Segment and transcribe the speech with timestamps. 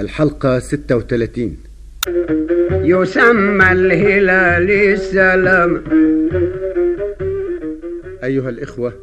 [0.00, 1.56] الحلقة 36
[2.70, 5.84] يسمى الهلال السلام.
[8.24, 9.00] أيها الإخوة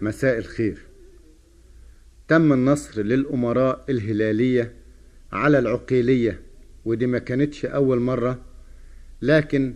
[0.00, 0.78] مساء الخير.
[2.28, 4.72] تم النصر للأمراء الهلالية
[5.32, 6.40] على العقيلية
[6.84, 8.40] ودي ما كانتش أول مرة
[9.22, 9.74] لكن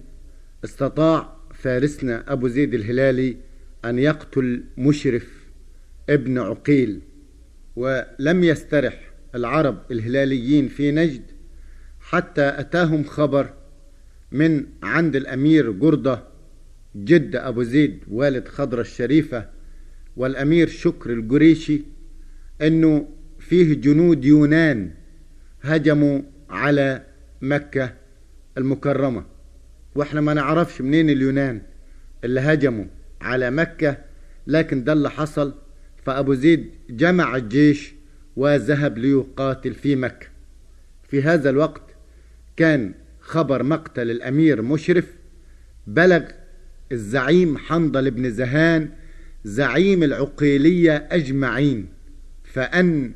[0.64, 3.36] استطاع فارسنا أبو زيد الهلالي
[3.84, 5.28] أن يقتل مشرف
[6.08, 7.00] ابن عقيل
[7.76, 9.15] ولم يسترح.
[9.34, 11.22] العرب الهلاليين في نجد
[12.00, 13.54] حتى أتاهم خبر
[14.32, 16.22] من عند الأمير جردة
[16.96, 19.48] جد أبو زيد والد خضرة الشريفة
[20.16, 21.82] والأمير شكر الجريشي
[22.62, 23.08] أنه
[23.38, 24.90] فيه جنود يونان
[25.62, 26.20] هجموا
[26.50, 27.02] على
[27.42, 27.94] مكة
[28.58, 29.24] المكرمة.
[29.94, 31.62] وإحنا ما نعرفش منين اليونان
[32.24, 32.84] اللي هجموا
[33.20, 33.98] على مكة
[34.46, 35.54] لكن ده اللي حصل.
[36.04, 37.94] فأبو زيد جمع الجيش
[38.36, 40.26] وذهب ليقاتل في مكة.
[41.08, 41.82] في هذا الوقت
[42.56, 45.12] كان خبر مقتل الأمير مشرف
[45.86, 46.22] بلغ
[46.92, 48.88] الزعيم حنظل بن زهان
[49.44, 51.88] زعيم العقيلية أجمعين.
[52.44, 53.12] فأن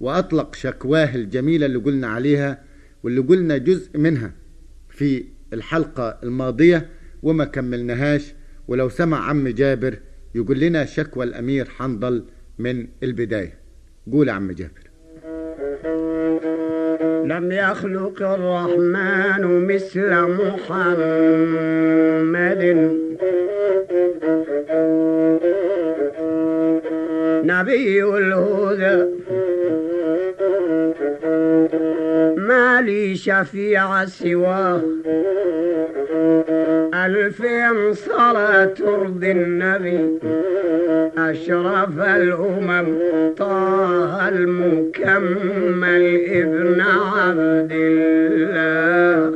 [0.00, 2.62] وأطلق شكواه الجميلة اللي قلنا عليها
[3.02, 4.32] واللي قلنا جزء منها
[4.90, 6.88] في الحلقة الماضية
[7.22, 8.34] وما كملناهاش.
[8.68, 9.98] ولو سمع عم جابر
[10.34, 12.24] يقول لنا شكوى الأمير حنظل
[12.58, 13.63] من البداية.
[14.12, 14.84] قول عم جابر.
[17.26, 21.54] لم يخلق الرحمن مثل محمد.
[27.46, 29.14] نبي الهدى.
[32.94, 34.82] لي شفيع سواه
[36.94, 40.18] ألفين صلاة ترضي النبي.
[41.18, 42.86] أشرف الأمم
[43.36, 46.04] طه المكمل
[46.40, 49.34] ابن عبد الله.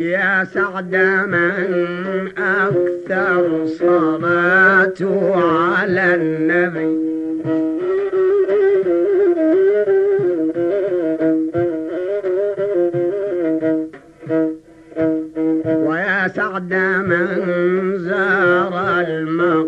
[0.00, 0.96] يا سعد
[1.34, 1.70] من
[2.38, 7.03] أكثر صلاته على النبي.
[16.72, 18.74] من زار
[19.08, 19.63] المقام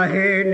[0.00, 0.44] Mahe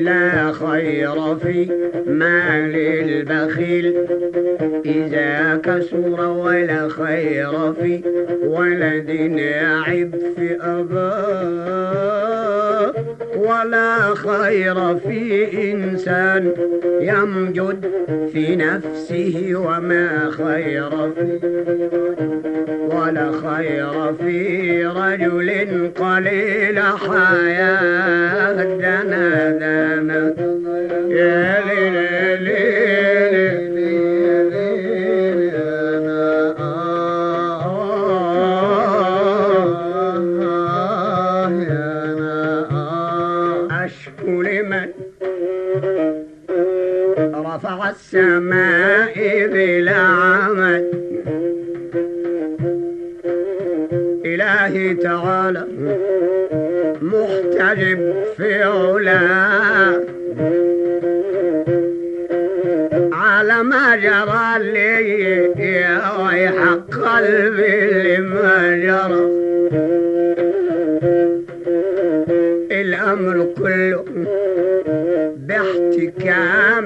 [0.00, 1.68] لا خير في
[2.06, 3.94] مال البخيل.
[4.86, 8.02] إذا كسر ولا خير في
[8.44, 9.08] ولد
[9.38, 12.10] يعب في أباه
[13.36, 16.52] ولا خير في إنسان
[17.00, 17.90] يمجد
[18.32, 21.38] في نفسه وما خير في
[22.90, 25.50] ولا خير في رجل
[25.98, 29.50] قليل حياة دنا
[47.54, 49.14] رفع السماء
[49.52, 50.84] بلا عمد
[54.24, 55.64] إلهي تعالى
[57.02, 58.00] محتجب
[58.36, 60.00] في علاه
[63.12, 65.10] على ما جرى لي
[65.58, 66.56] يا ويح
[67.02, 67.76] قلبي
[68.16, 69.40] لما جرى.
[72.80, 74.04] الأمر كله
[75.48, 76.79] باحتكام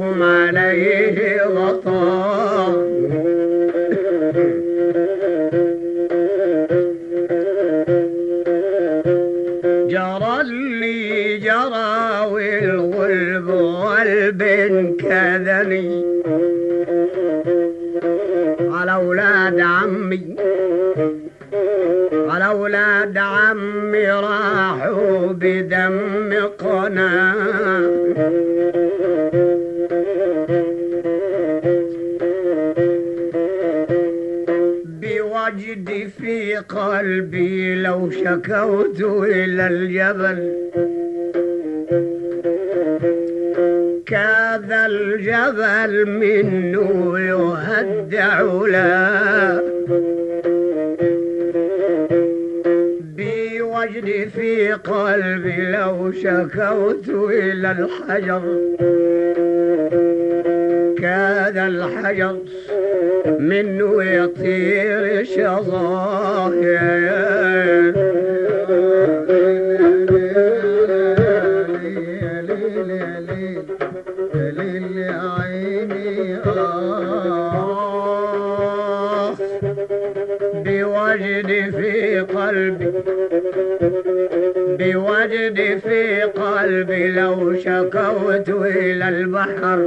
[0.00, 1.42] عليه
[38.32, 40.52] شكوت إلى الجبل.
[44.06, 49.62] كذا الجبل منه يهدع له
[53.16, 58.42] بوجدي في قلبي لو شكوت إلى الحجر.
[61.02, 62.36] كاد الحجر
[63.38, 66.52] منه يطير شظاه
[89.12, 89.78] البحر.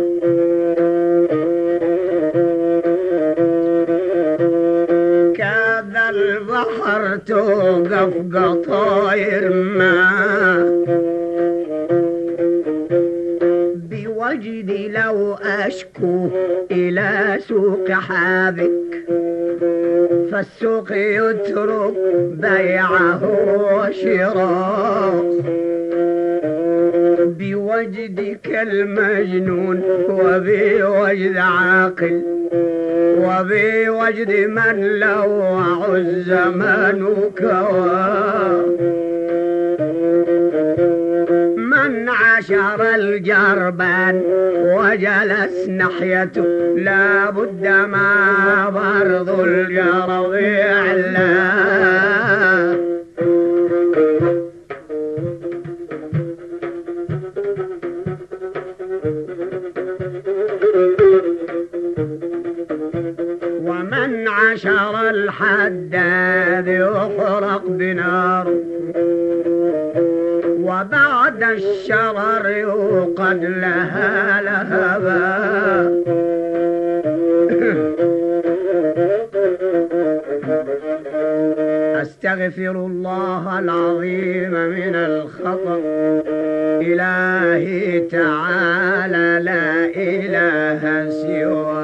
[5.35, 9.95] كاد البحر توقف قطاير ما
[13.75, 16.29] بوجدي لو أشكو
[16.71, 19.05] إلى سوق حابك
[20.31, 21.97] فالسوق يترك
[22.41, 23.21] بيعه
[23.73, 25.25] وشراء.
[27.39, 32.21] بوجدك المجنون وبوجد عاقل
[33.17, 38.65] وبوجد من لوع الزمان كواه
[41.57, 44.21] من عشر الجربان
[44.55, 46.43] وجلس ناحيته
[46.77, 51.55] لا بد ما برض الجرب يعلى
[71.51, 75.35] الشرر يوقد لها لهبا
[82.01, 85.81] أستغفر الله العظيم من الخطأ
[86.81, 91.74] إلهي تعالى لا إله سواه.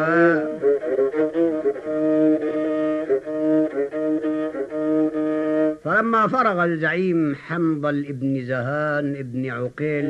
[6.28, 10.06] فرغ الزعيم حنظل ابن زهان ابن عقيل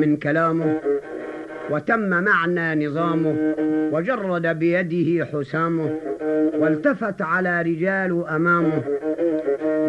[0.00, 0.80] من كلامه
[1.70, 3.54] وتم معنى نظامه
[3.92, 5.96] وجرد بيده حسامه
[6.58, 8.82] والتفت على رجال أمامه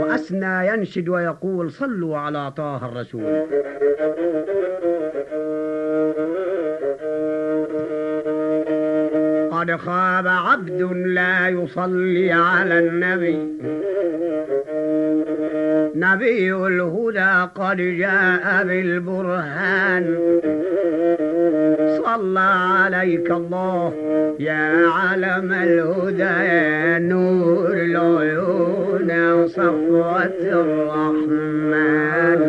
[0.02, 3.46] وأثنى ينشد ويقول صلوا على طه الرسول
[9.52, 13.58] قد خاب عبد لا يصلي على النبي.
[15.98, 20.06] نبي الهدى قد جاء بالبرهان.
[22.06, 22.50] صلى
[22.80, 23.94] عليك الله
[24.40, 29.10] يا علم الهدى يا نور العيون
[29.48, 32.42] صفوة الرحمن.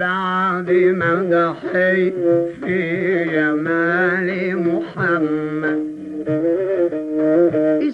[0.00, 0.70] بعد
[1.02, 2.00] مدحي
[2.62, 2.80] في
[3.34, 4.19] جمال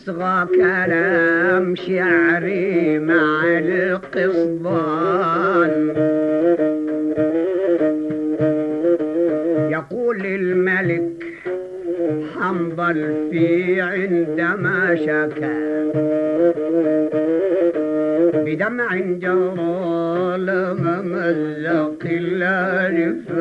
[0.06, 4.92] اصغى كلام شعري مع القصدان
[9.70, 11.24] يقول الملك
[12.34, 15.56] حنظل في عندما شكا
[18.44, 23.36] بدمع جرى لممزق أشكو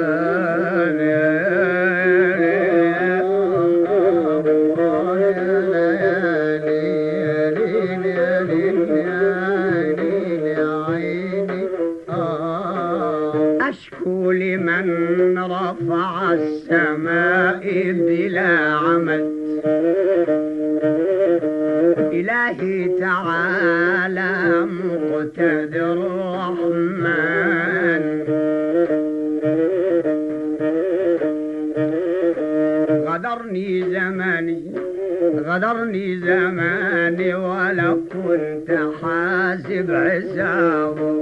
[35.66, 41.16] غدرني زماني ولو كنت حاسب حسابه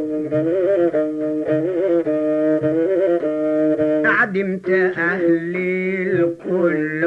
[4.06, 7.03] عدمت أهلي الكل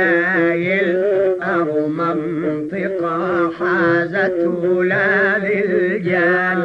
[0.00, 0.96] جايل
[1.42, 6.60] أو منطقة حازت ولاد الجان.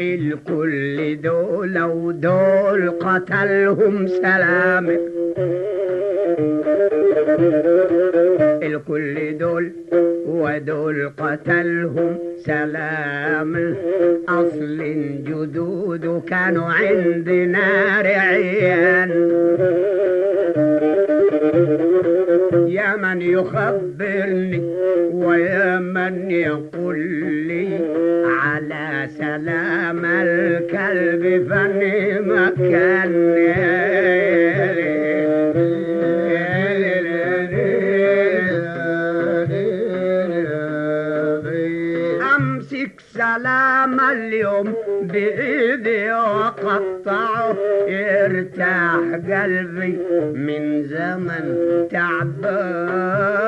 [0.00, 5.00] الكل دول ودول قتلهم سلامك
[8.62, 9.23] الكل
[10.66, 13.76] دول قتلهم سلام.
[14.28, 14.78] أصل
[15.26, 19.10] جدود كانوا عندنا رعيان.
[22.68, 24.62] يا من يخبرني
[25.12, 26.98] ويا من يقول
[27.48, 27.68] لي
[28.42, 33.12] على سلام الكلب فني مكان
[44.14, 47.56] اليوم بإيدي وقطعه
[47.88, 49.98] يرتاح قلبي
[50.34, 51.44] من زمن
[51.90, 53.43] تعبان.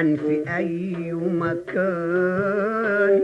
[0.00, 3.20] الآن في أي مكان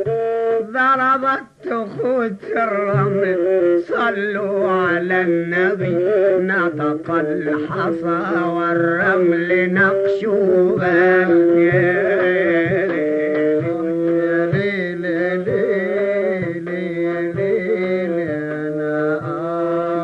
[0.73, 5.97] ضربت خوت الرمل صلوا على النبي
[6.47, 9.73] نطق الحصى والرمل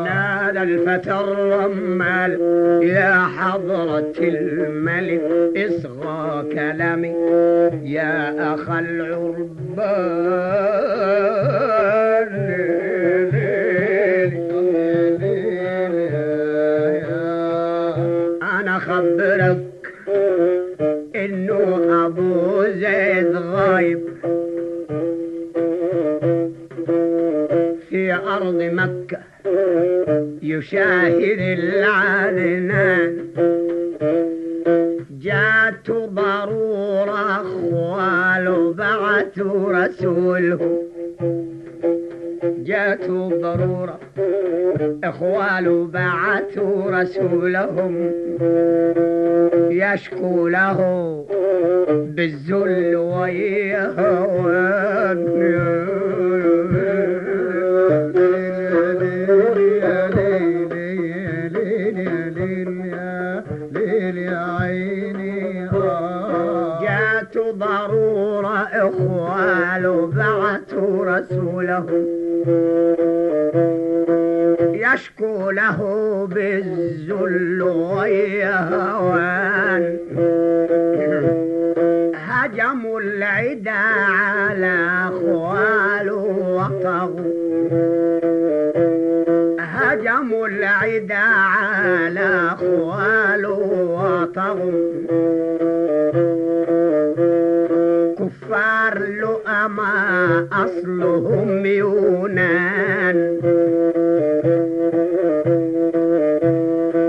[0.05, 2.31] نادى الفتى الرمال
[2.83, 5.21] يا حضرة الملك
[5.57, 5.98] اصغى
[6.59, 7.15] كلامي
[7.83, 9.49] يا أخ العربان.
[18.43, 19.93] أنا خبرك
[21.15, 21.61] إنه
[22.05, 24.03] أبو زيد غايب.
[27.89, 29.19] في أرض مكة
[30.41, 32.18] يشاهد العدنان
[42.43, 43.09] جات
[43.41, 43.99] ضرورة
[45.03, 48.11] إخوال بعثوا رسولهم
[49.71, 50.79] يشكو له
[51.89, 52.95] بالذل
[66.81, 72.18] جات ضرورة إخوال بعثوا رسولهم
[74.73, 75.79] يشكو له
[76.31, 79.19] بالذل والهوان.
[82.15, 84.75] هجموا العدا على
[85.07, 86.23] أخواله
[86.57, 87.33] وطغوا
[89.59, 93.59] هجموا العدا على أخواله
[93.99, 94.91] وطغوا
[100.51, 103.39] أصلهم يونان.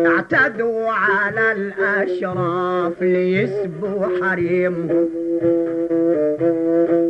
[0.06, 5.08] اعتدوا على الأشراف ليسبوا حريمهم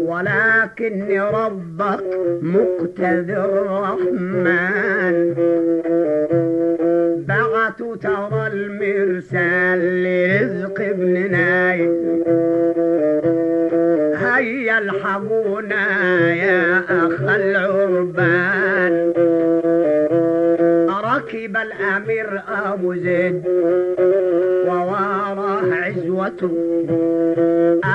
[0.07, 2.05] ولكن ربك
[2.43, 5.17] مقتدر الرحمن.
[7.29, 12.23] بعثوا ترى المرسال لرزق ابن نايم.
[14.81, 15.85] الحقونا
[16.35, 19.13] يا أخ العربان
[21.05, 23.43] ركب الأمير أبو زيد
[24.67, 26.87] وواراه عزوته.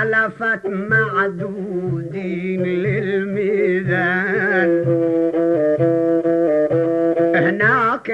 [0.01, 4.71] ألفت معدودين للميزان.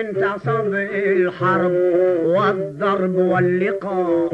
[0.02, 1.72] انتصب الحرب
[2.26, 4.30] والضرب واللقاء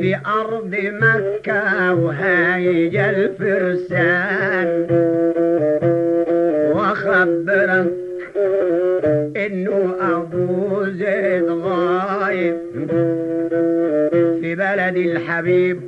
[0.00, 4.68] في أرض مكة وهايج الفرسان.
[6.74, 7.92] وخبرك
[9.36, 12.56] إنه أبو زيد غايب
[14.40, 15.80] في بلد الحبيب.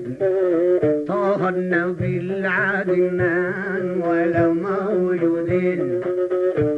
[1.50, 6.00] طه النبي العدنان ولا موجودين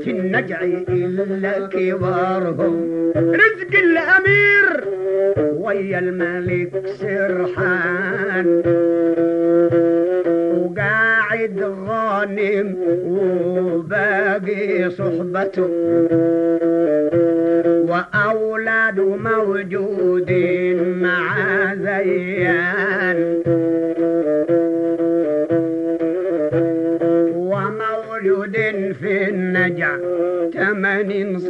[0.04, 2.74] في النجع إلا كبارهم
[3.16, 4.84] رزق الأمير
[5.56, 8.62] ويا الملك سرحان.
[10.56, 11.58] وقاعد
[11.88, 15.70] غانم وباقي صحبته.
[17.88, 23.01] وأولاده موجودين مع زيان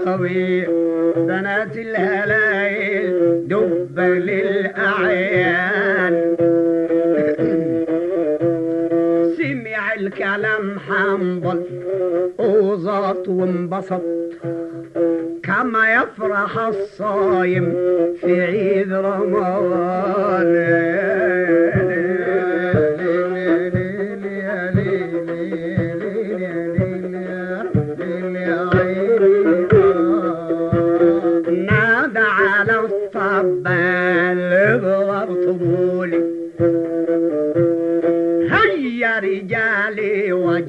[0.04, 0.70] صغير
[1.16, 5.56] بنات الهلايل دب للأعيان.
[9.38, 11.62] سمع الكلام حنظل
[12.38, 14.02] وزاط وانبسط.
[15.42, 17.74] كما يفرح الصايم
[18.20, 20.46] في عيد رمضان.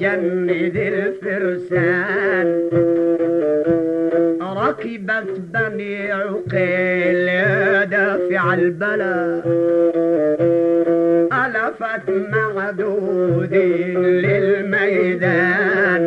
[0.04, 2.46] وجند الفرسان.
[4.42, 7.26] ركبت بني عقيل
[7.90, 9.44] دافع البلاء.
[11.32, 16.02] ألفت معدودين للميدان.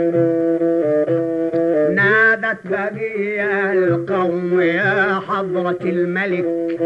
[1.96, 6.78] نادت بقي القوم يا حضرة الملك.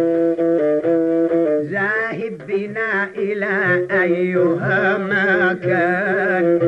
[1.71, 6.59] ذاهب بنا إلى أيها مكان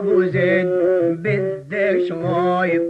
[0.00, 0.68] أبو زيد
[1.10, 2.82] بدش غايب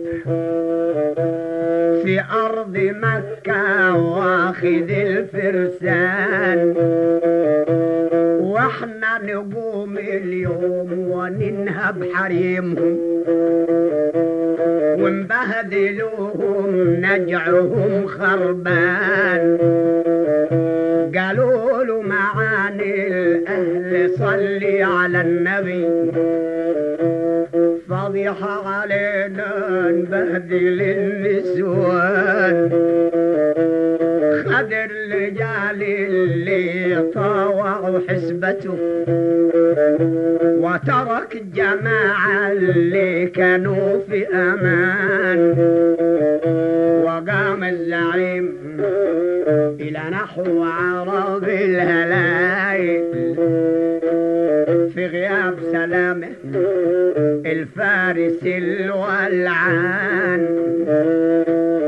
[2.03, 6.75] في أرض مكة واخذ الفرسان.
[8.41, 12.99] وإحنا نقوم اليوم وننهب حريمهم
[15.03, 16.71] ونبهدلوهم
[17.05, 19.59] نجعهم خربان.
[21.17, 26.11] قالوا له معاني الأهل صلي على النبي.
[28.31, 32.57] فضيحة علينا نبهدل النسوان.
[34.47, 38.79] خد الرجال اللي طاوعوا حسبته.
[40.43, 45.41] وترك الجماعة اللي كانوا في أمان.
[47.05, 48.57] وقام الزعيم
[49.81, 51.10] إلى نحو عرب
[58.11, 60.43] الفارس الولعان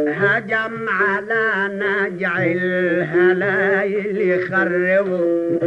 [0.09, 5.59] هجم على نجع الهلايل يخربوا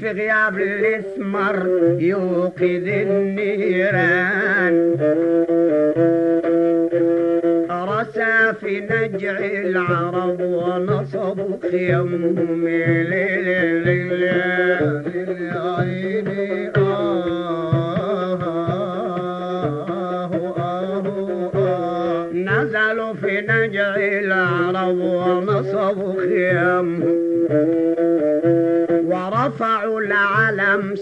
[0.00, 1.66] في غياب الاسمر
[1.98, 4.74] يوقظ النيران.
[7.70, 14.10] رسى في نجع العرب ونصبوا خيمهم للعين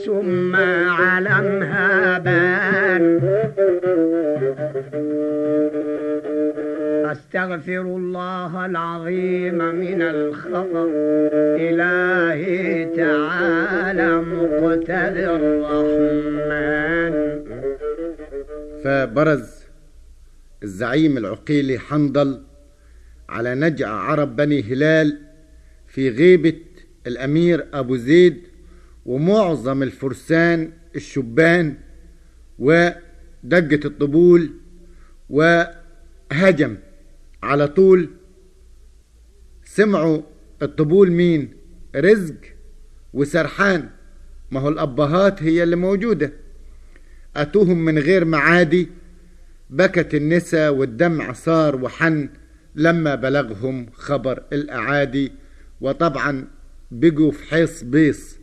[0.07, 0.57] ثم
[1.01, 3.21] علمها بان.
[7.13, 10.89] أستغفر الله العظيم من الخطأ
[11.57, 17.15] إلهي تعالى مقتدر الرحمن.
[18.85, 19.65] فبرز
[20.63, 22.41] الزعيم العقيلي حنظل
[23.29, 25.19] على نجع عرب بني هلال
[25.87, 26.61] في غيبة
[27.07, 28.43] الأمير أبو زيد
[29.09, 31.77] ومعظم الفرسان الشبان
[32.59, 34.51] ودقة الطبول
[35.31, 36.77] وهجم
[37.43, 38.11] على طول.
[39.65, 40.23] سمعوا
[40.63, 41.53] الطبول مين؟
[41.97, 42.35] رزق
[43.13, 43.89] وسرحان.
[44.51, 46.33] ما هو الأبهات هي اللي موجودة.
[47.37, 48.89] أتوهم من غير معادي؟
[49.71, 52.29] بكت النساء والدمع صار وحن
[52.75, 55.33] لما بلغهم خبر الأعادي.
[55.81, 56.45] وطبعا
[56.91, 58.38] بقوا في حيص بيص.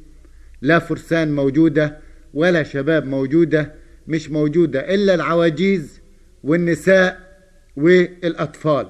[0.65, 1.97] لا فرسان موجودة
[2.33, 3.73] ولا شباب موجودة
[4.07, 5.99] مش موجودة إلا العواجيز
[6.43, 7.37] والنساء
[7.77, 8.87] والأطفال.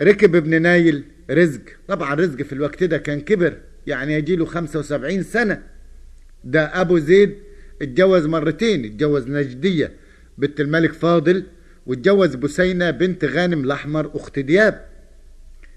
[0.00, 1.60] ركب ابن نايل رزق.
[1.88, 3.56] طبعا رزق في الوقت ده كان كبر
[3.86, 5.62] يعني يجيله 75 سنة.
[6.44, 7.34] ده أبو زيد
[7.82, 9.92] اتجوز مرتين اتجوز نجدية
[10.38, 11.44] بنت الملك فاضل
[11.86, 14.84] واتجوز بسينة بنت غانم الأحمر أخت دياب.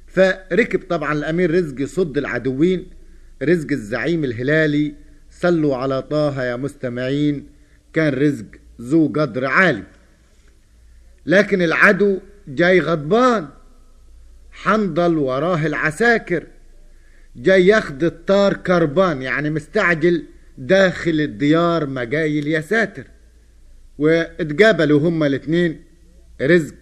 [0.07, 2.96] فركب طبعا الأمير رزق يصد العدوين
[3.43, 4.93] رزق الزعيم الهلالي.
[5.31, 7.47] صلوا على طه يا مستمعين
[7.93, 8.45] كان رزق
[8.81, 9.83] ذو قدر عالي.
[11.25, 13.47] لكن العدو جاي غضبان
[14.51, 16.43] حنظل وراه العساكر
[17.35, 20.23] جاي ياخد الطار كربان يعني مستعجل
[20.57, 23.07] داخل الديار مجايل يا ساتر
[23.97, 25.81] واتقابلوا هما الاتنين
[26.41, 26.75] رزق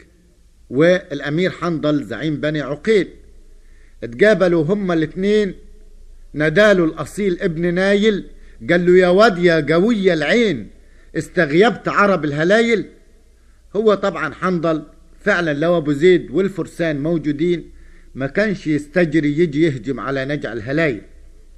[0.69, 3.09] والأمير حنظل زعيم بني عقيل.
[4.03, 5.53] اتقابلوا هما الاتنين
[6.35, 8.25] ناداله الأصيل ابن نايل.
[8.69, 10.69] قال له يا واد يا قوي العين
[11.17, 12.85] استغيبت عرب الهلايل.
[13.75, 14.83] هو طبعا حنظل.
[15.19, 17.71] فعلا لو أبو زيد والفرسان موجودين
[18.15, 21.01] ما كانش يستجري يجي يهجم على نجع الهلايل.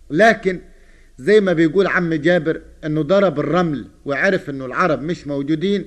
[0.10, 0.60] لكن
[1.18, 5.86] زي ما بيقول عم جابر إنه ضرب الرمل وعرف إنه العرب مش موجودين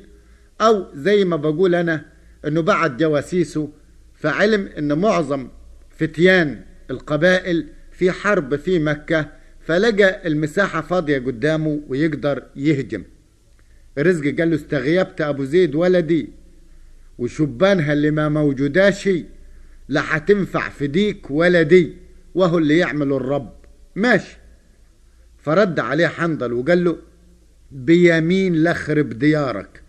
[0.60, 2.04] أو زي ما بقول أنا
[2.46, 3.70] إنه بعت جواسيسه
[4.14, 5.48] فعلم إن معظم
[5.90, 7.66] فتيان القبائل
[8.00, 9.28] في حرب في مكة
[9.60, 13.04] فلقى المساحة فاضية قدامه ويقدر يهجم.
[13.98, 16.28] رزق قال له استغيبت أبو زيد ولدي.
[17.18, 19.08] وشبانها اللي ما موجوداش
[19.88, 21.96] لا هتنفع في ديك ولا دي
[22.34, 23.52] وهو اللي يعمل الرب.
[23.96, 24.36] ماشي.
[25.38, 26.96] فرد عليه حنظل وقال له
[27.72, 29.82] بيمين لخرب ديارك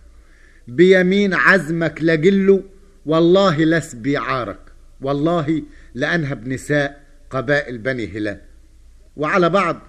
[0.67, 2.63] بيمين عزمك لقله
[3.05, 4.59] والله لسبي عارك
[5.01, 5.63] والله
[5.95, 7.00] لأنهب نساء.
[7.31, 8.41] قبائل بني هلال.
[9.17, 9.81] وعلى بعض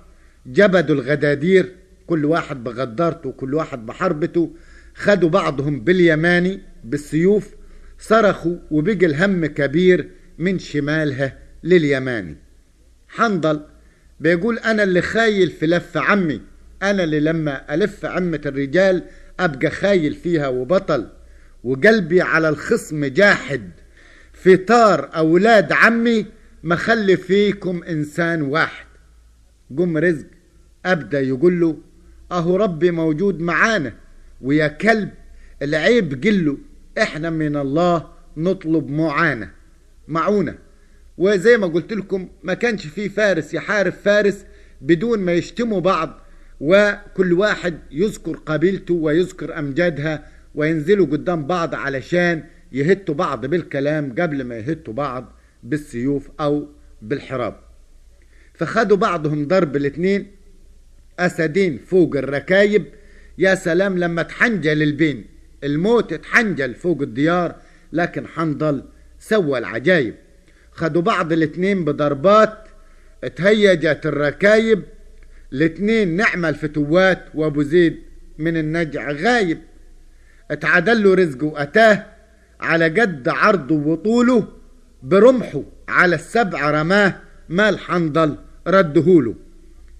[0.46, 1.72] جبدوا الغدادير
[2.06, 4.50] كل واحد بغدارته وكل واحد بحربته.
[4.94, 7.54] خدوا بعضهم باليماني بالسيوف
[7.98, 12.36] صرخوا وبقى الهم كبير من شمالها لليماني.
[13.08, 13.60] حنظل
[14.20, 16.40] بيقول أنا اللي خايل في لف عمي.
[16.82, 19.02] أنا اللي لما ألف عمة الرجال
[19.40, 21.08] أبقى خايل فيها وبطل.
[21.64, 23.70] وقلبي على الخصم جاحد.
[24.32, 26.26] في طار أولاد عمي
[26.62, 28.86] ما خلي فيكم إنسان واحد
[29.78, 30.26] قم رزق
[30.86, 31.76] أبدأ يقول له
[32.32, 33.92] أهو ربي موجود معانا
[34.40, 35.10] ويا كلب
[35.62, 36.58] العيب قله
[36.98, 39.50] إحنا من الله نطلب معانا
[40.08, 40.54] معونة.
[41.18, 44.44] وزي ما قلت لكم ما كانش في فارس يحارب فارس
[44.80, 46.20] بدون ما يشتموا بعض
[46.60, 54.56] وكل واحد يذكر قبيلته ويذكر أمجادها وينزلوا قدام بعض علشان يهتوا بعض بالكلام قبل ما
[54.56, 55.32] يهتوا بعض.
[55.62, 56.68] بالسيوف أو
[57.02, 57.60] بالحراب.
[58.54, 60.30] فخدوا بعضهم ضرب الاتنين
[61.18, 62.84] أسدين فوق الركايب.
[63.38, 65.24] يا سلام لما تحنجل البين
[65.64, 67.56] الموت اتحنجل فوق الديار
[67.92, 68.84] لكن حنظل
[69.18, 70.14] سوى العجايب.
[70.72, 72.68] خدوا بعض الاتنين بضربات
[73.24, 74.82] اتهيجت الركايب.
[75.52, 77.98] الاتنين نعمة الفتوات وأبو زيد
[78.38, 79.58] من النجع غايب.
[80.50, 82.06] اتعدل رزقه وأتاه
[82.60, 84.61] على قد عرضه وطوله.
[85.02, 89.34] برمحه على السبع رماه مال حنظل ردهوله.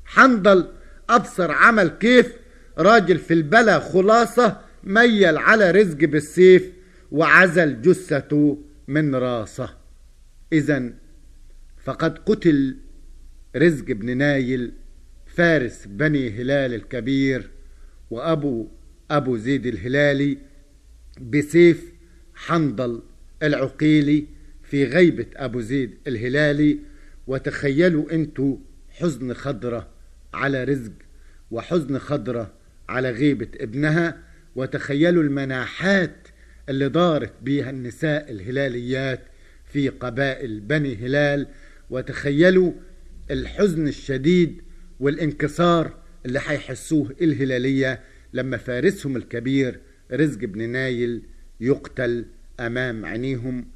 [0.04, 0.68] حنظل
[1.10, 2.32] أبصر عمل كيف؟
[2.78, 6.72] راجل في البلا خلاصة ميل على رزق بالسيف
[7.12, 9.74] وعزل جثته من راسه.
[10.52, 10.92] اذا
[11.84, 12.76] فقد قتل
[13.56, 14.72] رزق بن نايل
[15.26, 17.50] فارس بني هلال الكبير
[18.10, 18.68] وأبو
[19.10, 20.38] أبو زيد الهلالي
[21.20, 21.92] بسيف
[22.34, 23.02] حنظل
[23.42, 24.26] العقيلي
[24.72, 26.78] في غيبة أبو زيد الهلالي
[27.26, 28.56] وتخيلوا أنتوا
[28.90, 29.88] حزن خضرة
[30.34, 30.92] على رزق
[31.50, 32.54] وحزن خضرة
[32.88, 34.18] على غيبة ابنها
[34.56, 36.28] وتخيلوا المناحات
[36.68, 39.20] اللي دارت بيها النساء الهلاليات
[39.72, 41.46] في قبائل بني هلال
[41.90, 42.72] وتخيلوا
[43.30, 44.62] الحزن الشديد
[45.00, 45.94] والانكسار
[46.26, 48.00] اللي هيحسوه الهلالية
[48.32, 49.80] لما فارسهم الكبير
[50.12, 51.22] رزق بن نايل
[51.60, 52.26] يقتل
[52.60, 53.66] أمام عينيهم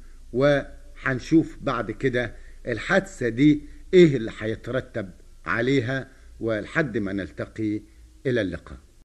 [1.07, 2.35] وحنشوف بعد كده
[2.67, 3.61] الحادثة دي
[3.93, 5.11] إيه اللي هيترتب
[5.45, 6.07] عليها
[6.39, 7.81] ولحد ما نلتقي
[8.25, 8.77] إلى اللقاء.